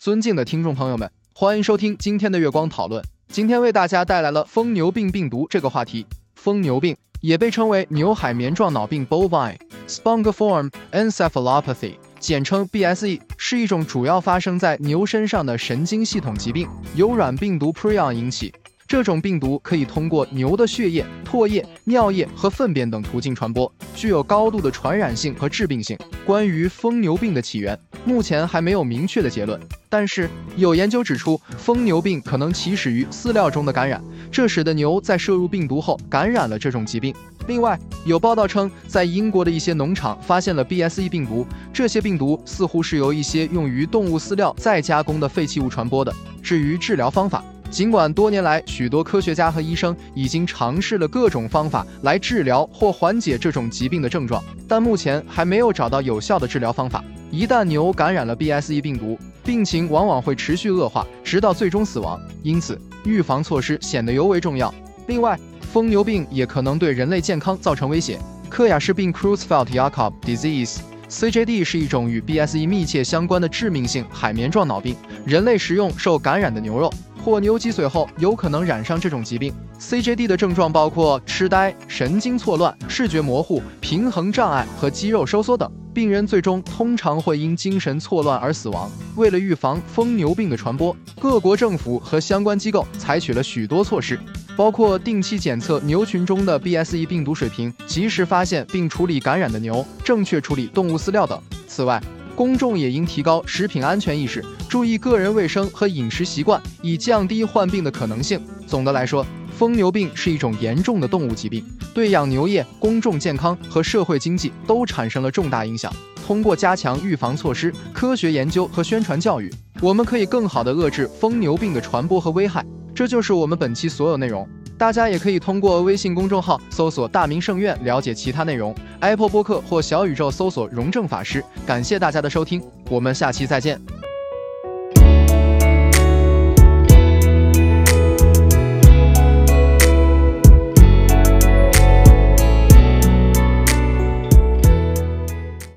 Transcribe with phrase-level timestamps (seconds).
[0.00, 3.04] 尊敬的听众朋友们，欢迎收听今天的月光讨论。
[3.28, 6.06] 今天为大家带来了疯牛病病毒这个话题。
[6.36, 18.50] 疯牛病也被称为牛海绵状脑病 （bovine spongiform encephalopathy），简称 BSE，是一种主要发生在牛身上的神经系统疾病，由软病毒 prion 引起。
[18.88, 25.98] 这种病毒可以通过牛的血液、唾液、尿液和粪便等途径传播，具有高度的传染性和致病性。
[26.24, 29.60] 关于疯牛病的起源，目前还没有明确的结论。
[29.90, 34.00] 但是有研究指出，疯牛病可能起始于饲料中的感染，
[34.30, 37.12] 这使得牛在摄入病毒后感染了这种疾病。
[37.48, 46.14] 另外，有报道称，在英国的一些农场发现了 BSE 病毒，这些病毒似乎是由一些用于动物饲料再加工的废弃物传播的。
[46.40, 57.04] 至于治疗方法，尽管多年来许多科学家和医生已经尝试了各种方法来治疗或缓解这种疾病的症状，但目前还没有找到有效的治疗方法。
[57.32, 62.20] 一旦牛感染了 BSE 病毒，病情往往会持续恶化，直到最终死亡。
[62.42, 64.72] 因此，预防措施显得尤为重要。
[65.06, 65.38] 另外，
[65.72, 68.18] 疯牛病也可能对人类健康造成威胁。
[68.48, 74.96] 克雅氏病 （Creutzfeldt-Jakob disease，CJD） 是一种与 BSE 密切相关的致命性海绵状脑病。
[75.24, 76.92] 人类食用受感染的牛肉。
[77.22, 79.52] 或牛脊髓后有可能染上这种疾病。
[79.80, 85.68] CJD 的症状包括痴呆、神经错乱、视觉模糊、平衡障碍和肌肉收缩等。
[85.92, 88.88] 病人最终通常会因精神错乱而死亡。
[89.16, 94.20] 为了预防疯牛病的传播，各国政府和相关机构采取了许多措施，
[94.54, 101.40] 包括定期检测牛群中的 BSE 病毒水平，及时发现并处理感染的牛，正确处理动物饲料等。
[101.66, 102.00] 此外，
[102.36, 108.40] 公众也应提高食品安全意识，注意个人卫生和饮食习惯，以降低患病的可能性。
[108.66, 109.26] 总的来说，
[109.60, 115.94] 疯牛病是一种严重的动物疾病，对养牛业、公众健康和社会经济都产生了重大影响。
[116.26, 122.64] 通过加强预防措施、科学研究和宣传教育，我们可以更好地遏制疯牛病的传播和危害。
[122.94, 124.48] 这就是我们本期所有内容。
[124.78, 131.44] 大家也可以通过微信公众号搜索“大明圣院”了解其他内容，Apple 播客或小宇宙搜索“荣正法师”。
[131.68, 133.78] 感谢大家的收听，我们下期再见。